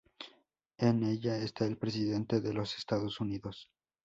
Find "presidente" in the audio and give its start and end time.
1.77-2.41